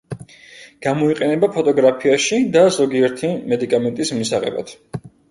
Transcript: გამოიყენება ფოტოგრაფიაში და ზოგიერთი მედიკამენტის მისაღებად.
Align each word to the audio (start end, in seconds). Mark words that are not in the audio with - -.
გამოიყენება 0.85 1.49
ფოტოგრაფიაში 1.57 2.39
და 2.55 2.63
ზოგიერთი 2.77 3.29
მედიკამენტის 3.53 4.13
მისაღებად. 4.21 4.73